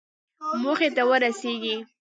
موخې 0.61 0.89
ته 0.95 1.01
ورسېږئ 1.09 1.75